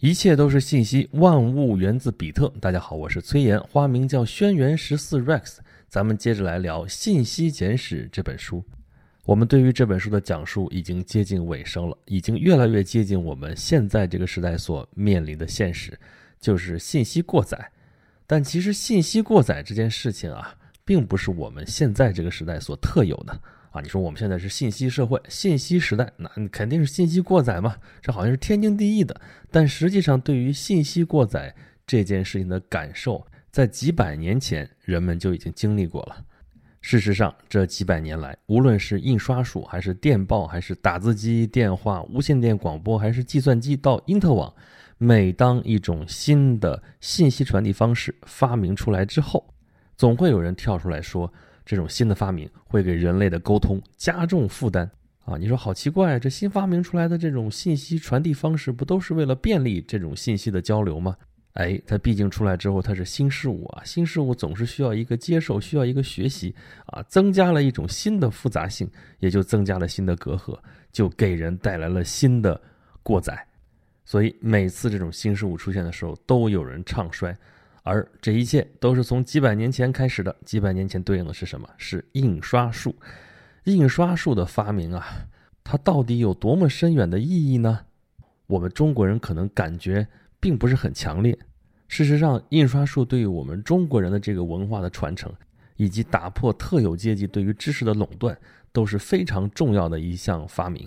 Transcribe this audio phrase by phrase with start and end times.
[0.00, 2.48] 一切都是信息，万物源自比特。
[2.60, 5.56] 大家好，我是崔岩，花名叫轩辕十四 Rex。
[5.88, 8.62] 咱们接着来聊《信息简史》这本书。
[9.24, 15.98] 我们对于这本书的讲述已经接近尾声了，已经越来越接近我们现在这个时代所面临的现实，
[16.40, 17.72] 就是信息过载。
[18.24, 20.54] 但其实信息过载这件事情啊，
[20.84, 23.40] 并不是我们现在这个时代所特有的。
[23.70, 27.76] 啊，你说我们现在是信息社会、信息时代，那肯定是信息过载嘛？
[28.00, 29.20] 这好像是天经地义的。
[29.50, 31.54] 但实际上，对于信息过载
[31.86, 36.24] 这件事情的感受，在几百年前人们就已经经历过了。
[36.80, 44.54] 事实上，这几百年来，无论是印刷术，还是电报，还是打字机、电话、无线电广播，还是计算机，到因特网，
[44.96, 49.52] 每当一种新的信息传递方式发明出来之后，
[49.96, 51.30] 总会有人跳出来说。
[51.68, 54.90] 这种新的发明会给人类的沟通加重负担
[55.26, 55.36] 啊！
[55.36, 61.14] 你说好奇怪，这新发明出来的这种信息传递方式，不都是为了便利这种信息的交流吗？
[61.52, 66.54] 哎，它毕竟出来之后，它是新事物啊，新事物总是需要一个接受，需要一个学习
[66.86, 70.58] 啊，增加了一种新的复杂性，也就增加了新的隔阂，
[70.90, 72.58] 就给人带来了新的
[73.02, 73.46] 过载。
[74.06, 77.36] 所以每次这种新事物出现的时候，都有人唱衰。
[77.88, 80.36] 而这一切都是从几百年前开始的。
[80.44, 81.66] 几百年前对应的是什么？
[81.78, 82.94] 是印刷术。
[83.64, 85.06] 印刷术的发明啊，
[85.64, 87.80] 它到底有多么深远的意义呢？
[88.46, 90.06] 我们中国人可能感觉
[90.38, 91.36] 并不是很强烈。
[91.88, 95.32] 事实上，印刷术对于我们中国人的这个文化的传承，
[95.76, 98.36] 以及打破特有阶级对于知识的垄断，
[98.70, 100.86] 都是非常重要的一项发明。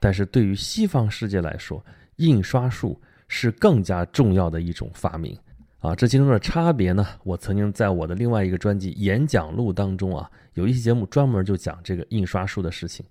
[0.00, 1.84] 但是对于西方世界来说，
[2.16, 5.38] 印刷术是更加重要的一种发明。
[5.80, 7.06] 啊，这其中的差别呢？
[7.22, 13.06] 我曾经在我的另外一个专辑《演讲录》当中啊，有一期节目专门就讲这个印刷术的事情。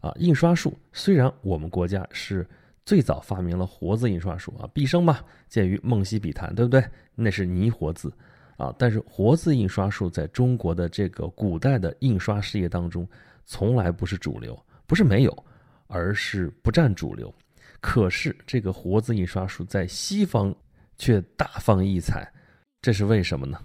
[0.00, 2.46] 啊，印刷术虽然我们国家是
[2.86, 6.84] 最早发明了活字印刷术啊，毕生嘛，见于梦溪笔谈，对不对？
[7.16, 8.12] 那是泥活字
[8.56, 13.04] 啊，但是活字印刷术在中国的这个古代的印刷事业当中，
[13.46, 14.56] 从来不是主流，
[14.86, 15.44] 不是没有，
[15.88, 17.34] 而是不占主流。
[17.80, 20.54] 可是这个活字印刷术在西方。
[20.96, 22.32] 却大放异彩，
[22.80, 23.58] 这是为什么呢？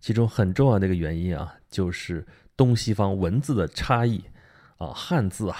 [0.00, 2.26] 其中很重要的一个原因啊，就是
[2.56, 4.22] 东西方文字的差异
[4.76, 4.88] 啊。
[4.88, 5.56] 汉字啊，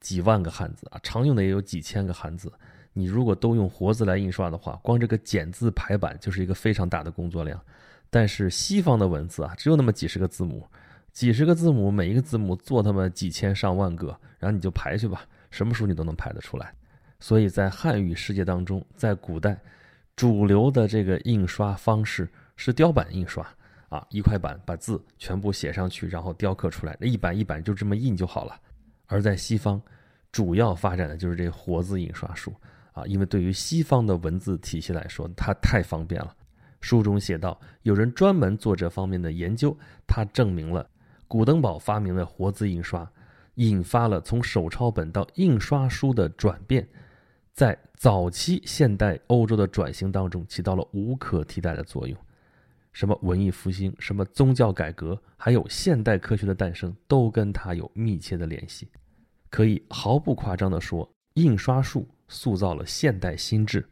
[0.00, 2.52] 几万个汉字啊，常用的也有几千个汉字。
[2.92, 7.60] 你如果都用活字来印刷的话，光这个简字排版就是一个非常大的工作量。
[8.10, 10.66] 但是西方的文字啊，只有那么几十个字母，
[11.12, 14.08] 几十个字母，每一个字母做他妈几千上万个，
[14.40, 16.74] 然后你就排去吧，什么书你都能排得出来。
[17.20, 19.56] 所以在汉语世界当中，在古代。
[20.16, 23.46] 主流的这个印刷方式是雕版印刷
[23.90, 28.58] 啊，一块板把字全部写上去，然后雕刻出来，那一版一版就这么印就好了。
[29.06, 29.80] 而在西方，
[30.32, 32.52] 主要发展的就是这活字印刷术
[32.92, 36.34] 啊，因为对于西方的文字体系来说，它太方便了。
[36.80, 40.88] 书中写道，有人专门做这方面的研究，他证明了
[41.28, 43.08] 古登堡发明的活字印刷，
[43.56, 46.86] 引发了从手抄本到印刷书的转变。
[47.56, 52.14] 在早期现代欧洲的转型当中，起到了无可替代的作用。
[52.92, 58.90] 什么文艺复兴，什么宗教改革，还有现代科学的诞生，都跟它有密切的联系。
[59.48, 63.88] 可以毫不夸张地说，印刷术塑造了现代心智。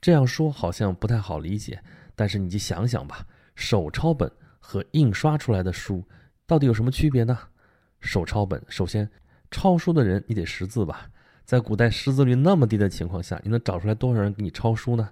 [0.00, 1.82] 这样说好像不太好理解，
[2.14, 3.26] 但是你就想想吧，
[3.56, 6.00] 手抄本和印刷出来的书
[6.46, 7.36] 到底有什么区别呢？
[7.98, 9.10] 手抄本，首先
[9.50, 11.10] 抄书的人你得识字吧。
[11.50, 15.08] 在古代识字率那么低的情况下，你能找出来多少人给你抄书呢？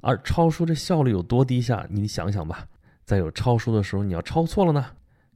[0.00, 1.86] 而抄书这效率有多低下？
[1.88, 2.66] 你想想吧。
[3.04, 4.84] 在有抄书的时候，你要抄错了呢，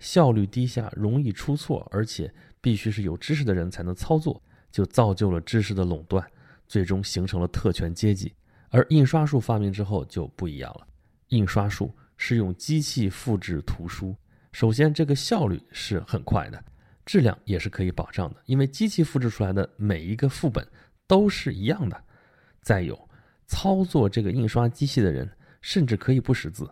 [0.01, 6.27] 效率低下，容易出错，而且必须是有知识的人才能操作，就造就了知识的垄断，
[6.67, 8.35] 最终形成了特权阶级。
[8.71, 10.85] 而印刷术发明之后就不一样了，
[11.29, 14.17] 印刷术是用机器复制图书，
[14.51, 16.61] 首先这个效率是很快的。
[17.07, 20.67] 质量也是可以保障的，因为机器复制出来的每一个副本
[21.07, 22.05] 都是一样的。
[22.63, 23.09] 再有，
[23.47, 25.29] 操作这个印刷机器的人
[25.61, 26.71] 甚至可以不识字，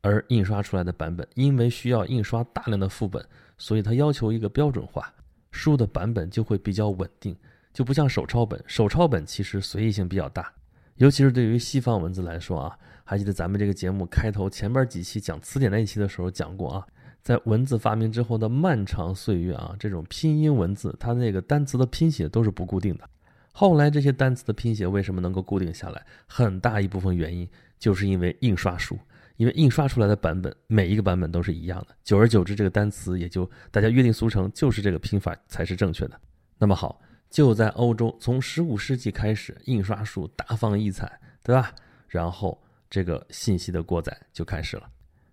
[0.00, 3.26] 而印刷出来的版本因为需要印刷大量的副本，
[3.58, 5.12] 所以它要求一个标准化，
[5.50, 7.36] 书的版本就会比较稳定，
[7.72, 8.62] 就不像手抄本。
[8.66, 10.52] 手抄本其实随意性比较大，
[10.96, 16.86] 尤其是对于西方文字来说啊，还记得咱们这个节目开头前边几期讲词典那一期的时候讲过啊。
[17.24, 23.08] 在文字发明之后的漫长岁月啊，这种拼音文字，它那个单词的拼写都是不固定的。
[23.50, 26.04] 后来这些单词的拼写为什么能够固定下来？
[26.26, 27.48] 很大一部分原因
[27.78, 28.98] 就是因为印刷术，
[29.36, 36.20] 因为印刷出来的版本每一个版本都是一样的，久而久之，这个单词也就大家约定俗成，就是这个拼法才是正确的。
[36.58, 37.00] 那么好，
[37.30, 41.72] 就在欧洲，从十五世纪开始，印刷术大放异彩，对吧？
[42.06, 44.86] 然后这个信息的过载就开始了。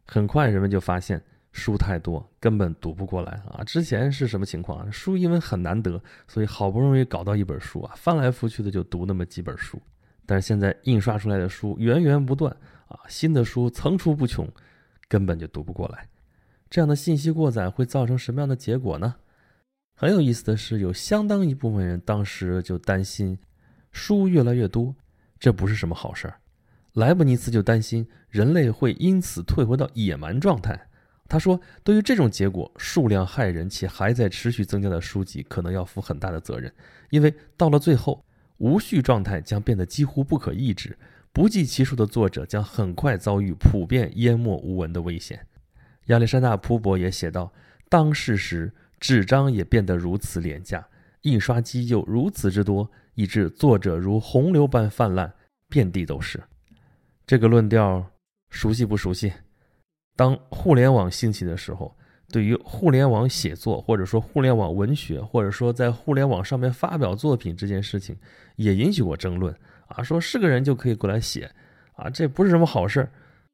[0.06, 1.22] 很快，人们就发现
[1.52, 3.64] 书太多，根本读不过来啊！
[3.64, 4.92] 之前是什么情况啊？
[4.92, 9.82] 书因为很难得，所以好不容易搞到一本书啊，翻来覆去的就读那么几本书。
[10.26, 12.56] 但是现在印刷出来的书源源不断
[12.88, 14.48] 啊，新的书层出不穷，
[15.10, 16.08] 根本就读不过来。
[16.70, 19.16] 这样的信息过载会造成什么样的结果呢？
[19.94, 23.38] 很有意思的是，有相当一部分人当时就担心，
[23.92, 24.96] 书越来越多，
[25.38, 26.40] 这不是什么好事儿。
[26.94, 30.88] 莱布尼茨就担心人类会因此退回到野蛮状态。
[31.32, 36.70] 他说：“对于这种结果，数量骇人且还在持续增加的书籍可能要负很大的责任，
[37.10, 38.26] 因为到了最后，
[38.58, 40.98] 无序状态将变得几乎不可抑制，
[41.32, 45.48] 不计其数的作者将很快遭遇普遍淹没无闻的危险。”
[46.08, 47.50] 亚历山大·普伯也写道
[47.88, 48.70] ：“当世时，
[49.00, 50.86] 纸张也变得如此廉价，
[51.22, 55.32] 印刷机又如此之多，以致作者如洪流般泛滥，
[55.70, 56.44] 遍地都是。”
[57.26, 58.06] 这个论调
[58.50, 59.32] 熟悉不熟悉？
[60.22, 61.92] 当互联网兴起的时候，
[62.32, 68.16] 对于互联网写作，或者说互联网文学，或者说在互联网上面发表作品这件事情，
[68.56, 69.52] 也引起过争论
[69.88, 71.50] 啊，说是个人就可以过来写
[71.94, 73.10] 啊，这不是什么好事儿。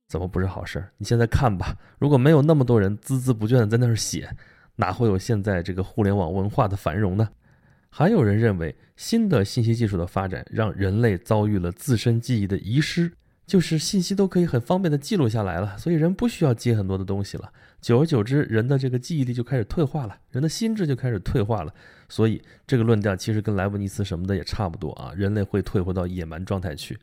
[0.09, 0.91] 怎么不是好事儿？
[0.97, 4.29] 你现在看吧，如果没有那么多人孜孜不倦的在那儿写，
[4.75, 7.29] 哪会有现在这个互联网文化的繁荣呢？
[7.89, 13.09] 还有人认为，新的信息技术的发展让人类遭遇了自身记忆的遗失。
[13.47, 17.49] 就是信息都可以很方便的记录下来了，所以人不需要接很多的东西了。
[17.79, 21.73] 久而久之，人的这个记忆力就开始退化了，人的心智就开始退化了。
[22.09, 26.99] 所以这个论调其实跟莱布尼茨什么的也差不多啊，人类会退回到野蛮状态去。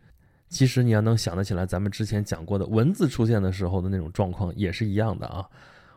[0.50, 5.48] 其实你要能想得起来，咱们之前讲过的文字出现的时候的那种状况也是一样的啊。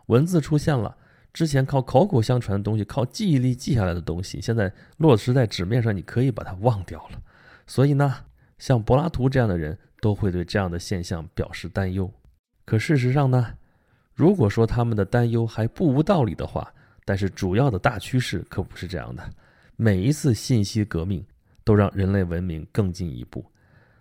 [0.06, 0.96] 文字出现了，
[1.34, 7.22] 之前靠口口相传的东西，靠记忆力记下来的东西，现在落实在纸面上，你可以把它忘掉了。
[7.66, 8.16] 所以呢，
[8.58, 9.78] 像柏拉图这样的人。
[10.00, 12.12] 都会对这样的现象表示担忧，
[12.66, 13.56] 可事实上呢？
[14.14, 16.74] 如果说他们的担忧还不无道理的话，
[17.06, 19.24] 但是主要的大趋势可不是这样的。
[19.76, 21.24] 每一次信息革命
[21.64, 23.46] 都让人类文明更进一步，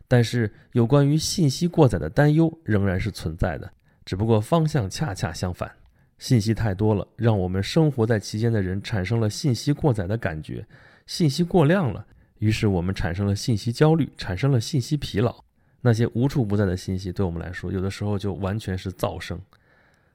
[0.09, 3.71] 但是有关于信息过载的担忧仍然是存在的，
[4.05, 5.71] 只不过方向恰恰相反。
[6.19, 10.65] 信息太多了，让我们生活在其间的人产生了信息过载的感觉；
[11.07, 12.07] 信息过量了，
[12.39, 15.45] 于是我们产生了信息焦虑，产生了信息疲劳。
[15.87, 19.41] 那些无处不在的信息，对我们来说，有的时候就完全是噪声。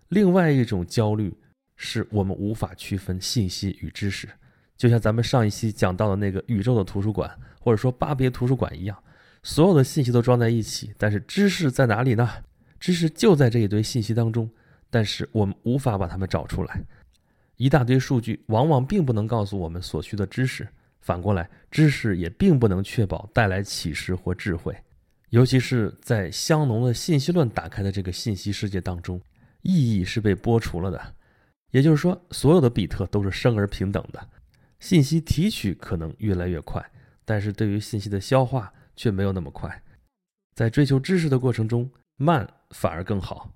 [0.10, 1.34] 另外一种焦虑，
[1.78, 4.28] 是我们无法区分信息与知识。
[4.76, 9.02] 就像咱们上一期讲到的那个宇宙的图书馆，或者说巴别图书馆一样，
[9.44, 12.30] 所有的信息都装在一起，但是知识在哪里呢？
[12.78, 14.50] 知识就在这一堆信息当中，
[14.90, 16.82] 但是我们无法把它们找出来。
[17.56, 20.68] 一大堆数据往往并不能告诉我们所需的知识，
[21.00, 24.76] 反过来，知识也并不能确保带来启示或智慧。
[25.32, 29.20] 尤其是在香农的信息论打开的这个信息世界当中，
[29.62, 31.02] 意义是被剥除了的。
[31.72, 34.28] 也就是说，所有的比特都是生而平等的。
[34.82, 36.86] 信息提取可能越来越快，
[37.24, 39.82] 但是对于信息的消化却没有那么快。
[40.54, 43.50] 在追求知识的过程中，慢反而更好。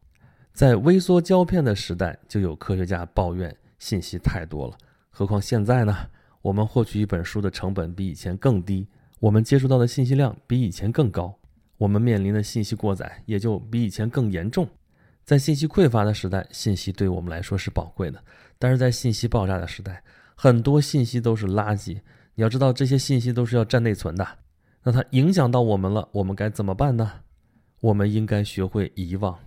[0.53, 4.77] 在微缩胶片的时代，就有科学家抱怨信息太多了。
[5.09, 5.93] 何况现在呢？
[6.41, 8.87] 我们获取一本书的成本比以前更低，
[9.19, 11.37] 我们接触到的信息量比以前更高。
[11.77, 14.67] 我们面临的信息过载也就比以前更严重。
[15.23, 18.19] 在信息匮乏的时代，信息对我们来说是宝贵的；
[18.59, 20.03] 但是在信息爆炸的时代，
[20.35, 21.99] 很多信息都是垃圾。
[22.35, 24.27] 你要知道，这些信息都是要占内存的，
[24.83, 27.21] 那它影响到我们了，我们该怎么办呢？
[27.79, 29.39] 我们应该学会遗忘。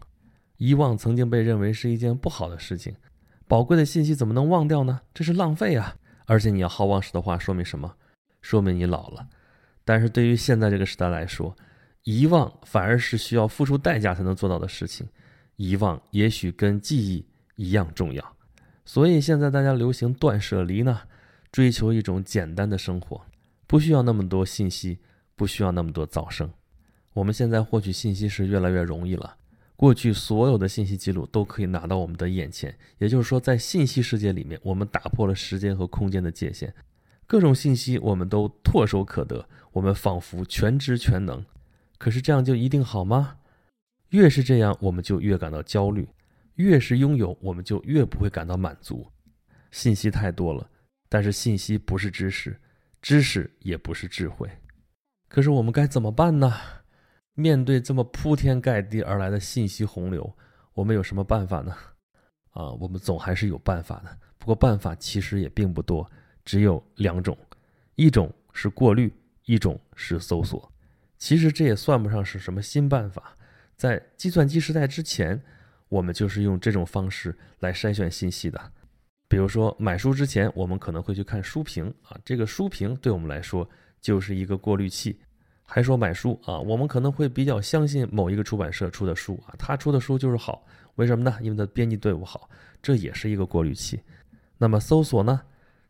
[0.56, 2.96] 遗忘曾经被认为是一件不好的事情。
[3.46, 5.00] 宝贵的信息怎么能忘掉呢？
[5.14, 5.96] 这是浪费啊！
[6.26, 7.94] 而且你要好忘时的话，说明什么？
[8.42, 9.28] 说明你老了。
[9.84, 11.56] 但是对于现在这个时代来说，
[12.04, 15.06] 遗忘反而是需要付出代价才能做到的事情，
[15.56, 17.26] 遗忘也许跟记忆
[17.56, 18.36] 一样重要，
[18.84, 21.00] 所以现在大家流行断舍离呢，
[21.52, 23.20] 追求一种简单的生活，
[23.66, 24.98] 不需要那么多信息，
[25.36, 26.50] 不需要那么多噪声。
[27.12, 29.36] 我们现在获取信息是越来越容易了，
[29.74, 36.72] 过去所有的信息记录都可以拿到我们的眼前，也就是说，在信息世界里面，我们打破了时间和空间的界限，
[37.26, 41.44] 各种信息我们都唾手可得，我们仿佛全知全能。
[41.98, 43.38] 可是这样就一定好吗？
[44.10, 46.04] 越是这样，我们就越感到焦虑；
[46.54, 49.06] 越是拥有，我们就越不会感到满足。
[49.70, 50.66] 信息太多了，
[51.10, 52.58] 但是信息不是知识，
[53.02, 54.48] 知识也不是智慧。
[55.28, 56.54] 可是我们该怎么办呢？
[57.34, 60.34] 面对这么铺天盖地而来的信息洪流，
[60.72, 61.76] 我们有什么办法呢？
[62.52, 64.18] 啊，我们总还是有办法的。
[64.38, 66.10] 不过办法其实也并不多，
[66.44, 67.36] 只有两种：
[67.96, 69.12] 一种是过滤，
[69.44, 70.72] 一种是搜索。
[71.18, 73.36] 其实这也算不上是什么新办法，
[73.76, 75.42] 在计算机时代之前，
[75.88, 78.72] 我们就是用这种方式来筛选信息的。
[79.28, 83.68] 比如说买书之前，我们可能会去看书评啊，这个书评对我们来说
[84.00, 85.20] 就是一个过滤器。
[85.70, 91.36] 还说买书啊，我们可能会比较相信某一个出版社出的书啊，他出的书就是好，为什么呢？
[91.42, 92.48] 因为他的编辑队伍好，
[92.80, 94.00] 这也是一个过滤器。
[94.56, 95.42] 那么搜索呢？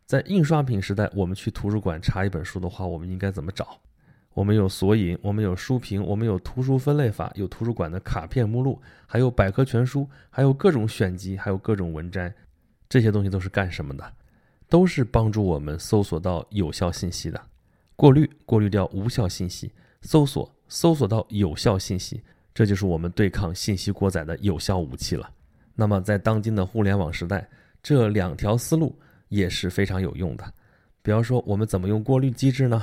[0.04, 3.78] 在印刷品时代，我们去图书馆查一本书的话，我们应该怎么找？
[4.38, 12.32] 我们有索引，我们有书评，我们有图书分类法，有图书馆的卡片目录，还有百科全书，还有各种选集，还有各种文摘，
[12.88, 14.12] 这些东西都是干什么的？
[14.68, 17.42] 都是帮助我们搜索到有效信息的。
[17.96, 22.22] 过滤，过滤掉无效信息；搜索，搜索到有效信息。
[22.54, 25.28] 这就是我们对抗信息过载的有效武器了。
[25.74, 27.48] 那么，在当今的互联网时代，
[27.82, 28.96] 这两条思路
[29.30, 30.44] 也是非常有用的。
[31.02, 32.80] 比方说，我们怎么用过滤机制呢？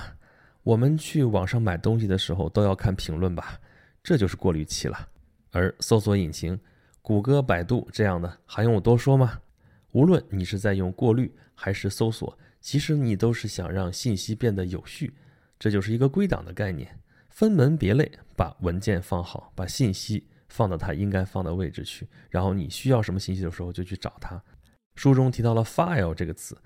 [0.65, 3.59] 我们去网上买东西的时候都要看评论吧，
[4.03, 5.07] 这就是过滤器了。
[5.51, 6.59] 而搜索引擎，
[7.03, 9.39] 谷歌、百度这样的，还用我多说吗？
[9.91, 12.35] 无论你是在用过滤还是搜索。
[12.61, 15.13] 其实你都是想让信息变得有序，
[15.59, 24.41] 这就是一个归档的概念，分门别类，把文件放好，把信息放到它应该放的位置去，然后你需要什么信息的时候就去找它。
[24.95, 26.57] 书中提到了 file 这个词，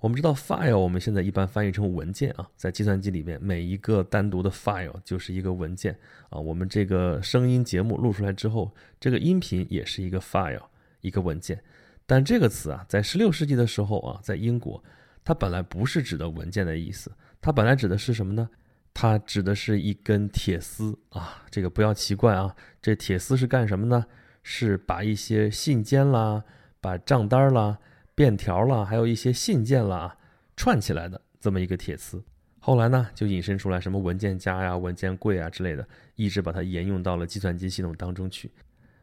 [0.00, 5.98] 我们知道 file 我们现在一般翻译成文件啊，在计算机里面每一个单独的 file 就是一个文件
[6.30, 10.62] 啊，我们这个声音节目录出来之后，这个音频也是一个 file
[11.00, 11.60] 一个文件，
[12.06, 14.82] 但这个词啊，在十六世纪的时候啊，在英国。
[15.24, 18.48] 它本来不是指的文件的意思，它本来指的是什么呢？
[18.94, 24.06] 它指的是一根铁丝啊，这个不要奇怪啊，这铁丝是干什么呢？
[24.42, 26.42] 是把一些信笺啦、
[26.80, 27.78] 把账单啦、
[28.18, 30.16] 便条啦，还有一些信件啦
[30.56, 32.20] 串起来的这么一个铁丝。
[32.58, 38.50] 后来呢，就引申出来什么文件夹呀、文件柜啊之类的，一直把它沿用到了计算机系统当中去。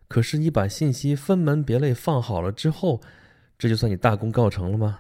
[0.10, 3.00] 可是你把信息分门别类放好了之后，
[3.58, 5.00] 这就算你大功告成了吗？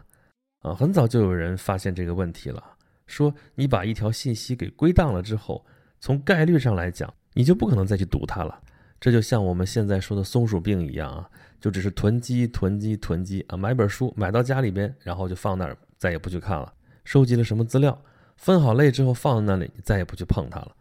[0.62, 2.64] 啊，很早就有人发现这个问题了，
[3.08, 5.66] 说你把一条信息给归档了之后，
[6.00, 8.62] 从概率上来讲，你就不可能再去读它了。
[9.00, 16.74] 这就像我们现在说的松鼠病一样啊，就只是囤积、囤积、囤积啊，买本书买到家里边，然后就放那儿，再也不去看了。
[17.04, 18.02] 收集了什么资料，
[18.38, 20.76] 分好类之后放在那里，再也不去碰它了。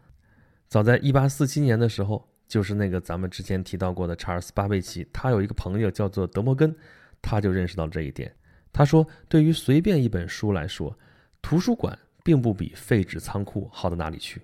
[0.67, 6.75] 早在一八四七年的时候，就是那个咱们之前提到过的查尔斯·巴贝奇，他有一个朋友叫做德摩根，
[7.21, 8.33] 他就认识到这一点。
[8.73, 10.97] 他说：“对于随便一本书来说，
[11.41, 14.41] 图书馆并不比废纸仓库好到哪里去。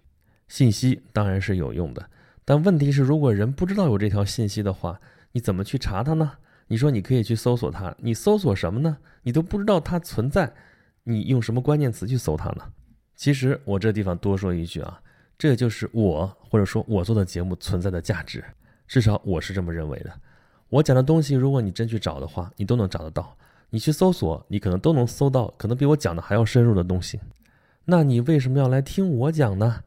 [0.48, 2.10] 信息当然是有用的，
[2.44, 5.00] 但问题是，如果人不知道有这条信息的话，
[5.32, 6.32] 你怎么去查它呢？
[6.68, 8.98] 你说你可以去搜索它，你搜索什么呢？
[9.24, 10.54] 你都不知道它存在，
[11.04, 12.64] 你用什么关键词去搜它呢？
[13.16, 15.02] 其实我这地方多说一句啊，
[15.38, 18.44] 这就是我或者说我做的节目存在的价值，
[18.88, 20.12] 至少我是这么认为的。
[20.70, 23.36] 我讲的东西，如果你真去找的话，你都能找得到。”
[23.74, 27.18] 你去搜索，你可能都能搜到，可能比我讲的还要深入的东西。
[27.86, 29.86] 那你为什么要来听我讲呢？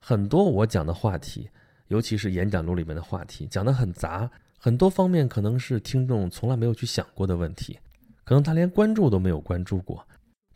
[0.00, 1.48] 很多我讲的话题，
[1.92, 7.78] 尤其是演讲录里面的话题，讲得很杂，很多方面可能是听众从来没有去想过的问题，
[8.24, 10.02] 可能他连关注都没有关注过。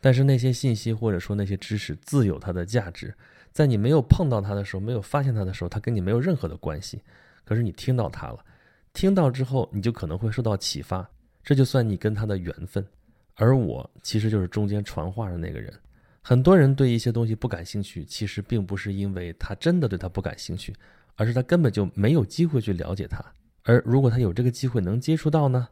[0.01, 3.13] 但是那些信息或者说那些知识自有它的价值，
[3.51, 6.99] 在你没有碰到它的时候，没有发现它的时候，它跟你没有任何的关系。
[7.45, 8.39] 可是你听到它了，
[8.93, 11.07] 听到之后，你就可能会受到启发。
[11.43, 12.83] 这就算你跟他的缘分，
[13.35, 15.71] 而我其实就是中间传话的那个人。
[16.21, 20.75] 很多人对一些东西不感兴趣，其实并不是因为他真的对他不感兴趣，
[21.17, 23.21] 而是他根本就没有机会去了解他。
[23.63, 25.67] 而如果他有这个机会能接触到呢，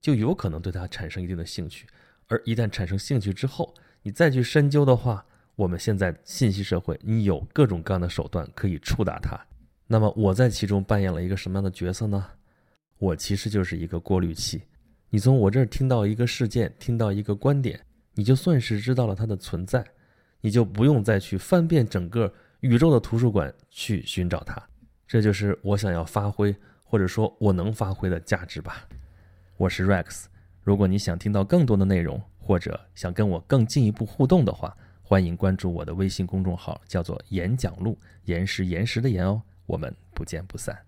[0.00, 1.84] 就有可能对他产生一定的兴趣。
[2.28, 5.24] 而一旦产生兴趣之后，你再去深究的话，
[5.56, 9.36] 我们现在信息社会，你有各种各样的手段可以触达他。
[9.88, 12.24] 那么我在其中扮演了一个什么样的角色呢？
[12.98, 14.62] 我其实就是一个过滤器。
[15.08, 17.80] 你从我这儿听到一个事件，听到一个观点，
[18.14, 19.84] 你就算是知道了它的存在，
[20.40, 24.62] 你就不用再去翻遍整个宇宙的图书馆去寻找它。
[25.10, 28.86] 这就是我想要发挥，或者说我能发挥的价值吧。
[29.56, 30.26] 我是 Rex，
[30.62, 39.42] 如果你想听到更多的内容，或者想跟我更进一步互动的话，欢迎关注我的微信公众号，叫做“演讲录”，岩石岩石的岩哦。
[39.66, 40.78] 我们不见不散。